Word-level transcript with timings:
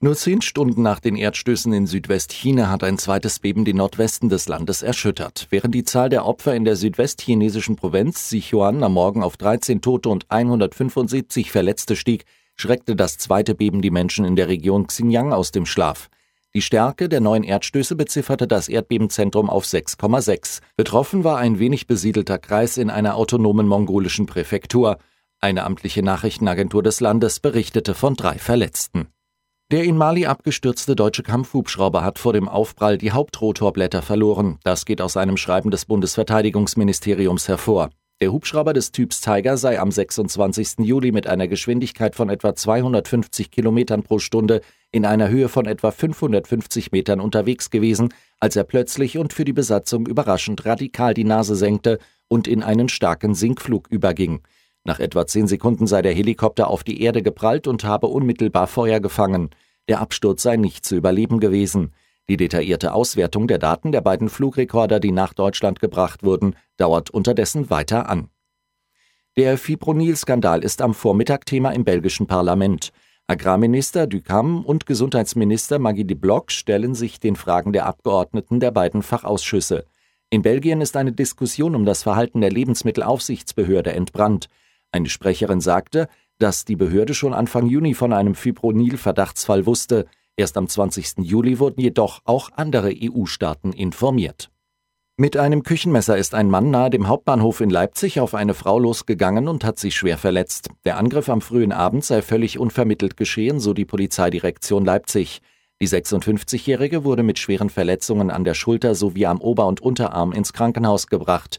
Nur 0.00 0.14
zehn 0.14 0.42
Stunden 0.42 0.82
nach 0.82 1.00
den 1.00 1.16
Erdstößen 1.16 1.72
in 1.72 1.88
Südwestchina 1.88 2.70
hat 2.70 2.84
ein 2.84 2.98
zweites 2.98 3.40
Beben 3.40 3.64
den 3.64 3.78
Nordwesten 3.78 4.28
des 4.28 4.46
Landes 4.46 4.82
erschüttert. 4.82 5.48
Während 5.50 5.74
die 5.74 5.82
Zahl 5.82 6.08
der 6.08 6.24
Opfer 6.24 6.54
in 6.54 6.64
der 6.64 6.76
südwestchinesischen 6.76 7.74
Provinz 7.74 8.28
Sichuan 8.28 8.84
am 8.84 8.92
Morgen 8.92 9.24
auf 9.24 9.36
13 9.36 9.80
Tote 9.80 10.08
und 10.08 10.26
175 10.28 11.50
Verletzte 11.50 11.96
stieg, 11.96 12.26
schreckte 12.54 12.94
das 12.94 13.18
zweite 13.18 13.56
Beben 13.56 13.82
die 13.82 13.90
Menschen 13.90 14.24
in 14.24 14.36
der 14.36 14.46
Region 14.46 14.86
Xinjiang 14.86 15.32
aus 15.32 15.50
dem 15.50 15.66
Schlaf. 15.66 16.10
Die 16.54 16.62
Stärke 16.62 17.08
der 17.08 17.20
neuen 17.20 17.42
Erdstöße 17.42 17.96
bezifferte 17.96 18.46
das 18.46 18.68
Erdbebenzentrum 18.68 19.50
auf 19.50 19.64
6,6. 19.64 20.60
Betroffen 20.76 21.24
war 21.24 21.38
ein 21.38 21.58
wenig 21.58 21.88
besiedelter 21.88 22.38
Kreis 22.38 22.76
in 22.76 22.90
einer 22.90 23.16
autonomen 23.16 23.66
mongolischen 23.66 24.26
Präfektur. 24.26 24.98
Eine 25.40 25.64
amtliche 25.64 26.04
Nachrichtenagentur 26.04 26.84
des 26.84 27.00
Landes 27.00 27.40
berichtete 27.40 27.96
von 27.96 28.14
drei 28.14 28.38
Verletzten. 28.38 29.08
Der 29.70 29.84
in 29.84 29.98
Mali 29.98 30.24
abgestürzte 30.24 30.96
deutsche 30.96 31.22
Kampfhubschrauber 31.22 32.02
hat 32.02 32.18
vor 32.18 32.32
dem 32.32 32.48
Aufprall 32.48 32.96
die 32.96 33.12
Hauptrotorblätter 33.12 34.00
verloren. 34.00 34.58
Das 34.64 34.86
geht 34.86 35.02
aus 35.02 35.18
einem 35.18 35.36
Schreiben 35.36 35.70
des 35.70 35.84
Bundesverteidigungsministeriums 35.84 37.48
hervor. 37.48 37.90
Der 38.22 38.32
Hubschrauber 38.32 38.72
des 38.72 38.92
Typs 38.92 39.20
Tiger 39.20 39.58
sei 39.58 39.78
am 39.78 39.92
26. 39.92 40.78
Juli 40.78 41.12
mit 41.12 41.26
einer 41.26 41.48
Geschwindigkeit 41.48 42.16
von 42.16 42.30
etwa 42.30 42.54
250 42.54 43.50
Kilometern 43.50 44.02
pro 44.02 44.18
Stunde 44.18 44.62
in 44.90 45.04
einer 45.04 45.28
Höhe 45.28 45.50
von 45.50 45.66
etwa 45.66 45.90
550 45.90 46.90
Metern 46.90 47.20
unterwegs 47.20 47.68
gewesen, 47.68 48.08
als 48.40 48.56
er 48.56 48.64
plötzlich 48.64 49.18
und 49.18 49.34
für 49.34 49.44
die 49.44 49.52
Besatzung 49.52 50.06
überraschend 50.06 50.64
radikal 50.64 51.12
die 51.12 51.24
Nase 51.24 51.56
senkte 51.56 51.98
und 52.26 52.48
in 52.48 52.62
einen 52.62 52.88
starken 52.88 53.34
Sinkflug 53.34 53.88
überging. 53.90 54.40
Nach 54.88 55.00
etwa 55.00 55.26
zehn 55.26 55.46
Sekunden 55.46 55.86
sei 55.86 56.00
der 56.00 56.14
Helikopter 56.14 56.70
auf 56.70 56.82
die 56.82 57.02
Erde 57.02 57.22
geprallt 57.22 57.66
und 57.66 57.84
habe 57.84 58.06
unmittelbar 58.06 58.66
Feuer 58.66 59.00
gefangen. 59.00 59.50
Der 59.86 60.00
Absturz 60.00 60.42
sei 60.42 60.56
nicht 60.56 60.86
zu 60.86 60.96
überleben 60.96 61.40
gewesen. 61.40 61.92
Die 62.30 62.38
detaillierte 62.38 62.94
Auswertung 62.94 63.48
der 63.48 63.58
Daten 63.58 63.92
der 63.92 64.00
beiden 64.00 64.30
Flugrekorder, 64.30 64.98
die 64.98 65.12
nach 65.12 65.34
Deutschland 65.34 65.80
gebracht 65.80 66.22
wurden, 66.22 66.56
dauert 66.78 67.10
unterdessen 67.10 67.68
weiter 67.68 68.08
an. 68.08 68.30
Der 69.36 69.58
Fipronil-Skandal 69.58 70.64
ist 70.64 70.80
am 70.80 70.94
Vormittag 70.94 71.44
Thema 71.44 71.72
im 71.72 71.84
belgischen 71.84 72.26
Parlament. 72.26 72.90
Agrarminister 73.26 74.06
Ducam 74.06 74.64
und 74.64 74.86
Gesundheitsminister 74.86 75.78
Maggie 75.78 76.06
de 76.06 76.16
Block 76.16 76.50
stellen 76.50 76.94
sich 76.94 77.20
den 77.20 77.36
Fragen 77.36 77.74
der 77.74 77.84
Abgeordneten 77.84 78.58
der 78.58 78.70
beiden 78.70 79.02
Fachausschüsse. 79.02 79.84
In 80.30 80.40
Belgien 80.40 80.80
ist 80.80 80.96
eine 80.96 81.12
Diskussion 81.12 81.74
um 81.74 81.84
das 81.84 82.02
Verhalten 82.02 82.40
der 82.40 82.50
Lebensmittelaufsichtsbehörde 82.50 83.92
entbrannt. 83.92 84.48
Eine 84.92 85.08
Sprecherin 85.08 85.60
sagte, 85.60 86.08
dass 86.38 86.64
die 86.64 86.76
Behörde 86.76 87.14
schon 87.14 87.34
Anfang 87.34 87.66
Juni 87.66 87.94
von 87.94 88.12
einem 88.12 88.34
Fipronil-Verdachtsfall 88.34 89.66
wusste. 89.66 90.06
Erst 90.36 90.56
am 90.56 90.68
20. 90.68 91.18
Juli 91.18 91.58
wurden 91.58 91.80
jedoch 91.80 92.20
auch 92.24 92.50
andere 92.54 92.92
EU-Staaten 92.94 93.72
informiert. 93.72 94.50
Mit 95.20 95.36
einem 95.36 95.64
Küchenmesser 95.64 96.16
ist 96.16 96.32
ein 96.32 96.48
Mann 96.48 96.70
nahe 96.70 96.90
dem 96.90 97.08
Hauptbahnhof 97.08 97.60
in 97.60 97.70
Leipzig 97.70 98.20
auf 98.20 98.36
eine 98.36 98.54
Frau 98.54 98.78
losgegangen 98.78 99.48
und 99.48 99.64
hat 99.64 99.80
sie 99.80 99.90
schwer 99.90 100.16
verletzt. 100.16 100.68
Der 100.84 100.96
Angriff 100.96 101.28
am 101.28 101.40
frühen 101.40 101.72
Abend 101.72 102.04
sei 102.04 102.22
völlig 102.22 102.56
unvermittelt 102.60 103.16
geschehen, 103.16 103.58
so 103.58 103.74
die 103.74 103.84
Polizeidirektion 103.84 104.84
Leipzig. 104.84 105.42
Die 105.82 105.88
56-Jährige 105.88 107.02
wurde 107.02 107.24
mit 107.24 107.40
schweren 107.40 107.68
Verletzungen 107.68 108.30
an 108.30 108.44
der 108.44 108.54
Schulter 108.54 108.94
sowie 108.94 109.26
am 109.26 109.40
Ober- 109.40 109.66
und 109.66 109.80
Unterarm 109.80 110.30
ins 110.30 110.52
Krankenhaus 110.52 111.08
gebracht. 111.08 111.58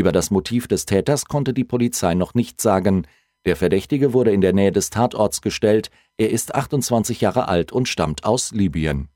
Über 0.00 0.12
das 0.12 0.30
Motiv 0.30 0.66
des 0.66 0.86
Täters 0.86 1.26
konnte 1.26 1.52
die 1.52 1.62
Polizei 1.62 2.14
noch 2.14 2.32
nichts 2.32 2.62
sagen. 2.62 3.06
Der 3.44 3.54
Verdächtige 3.54 4.14
wurde 4.14 4.32
in 4.32 4.40
der 4.40 4.54
Nähe 4.54 4.72
des 4.72 4.88
Tatorts 4.88 5.42
gestellt. 5.42 5.90
Er 6.16 6.30
ist 6.30 6.54
28 6.54 7.20
Jahre 7.20 7.48
alt 7.48 7.70
und 7.70 7.86
stammt 7.86 8.24
aus 8.24 8.50
Libyen. 8.50 9.10